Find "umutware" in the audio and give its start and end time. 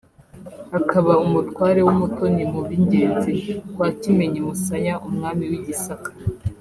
1.25-1.79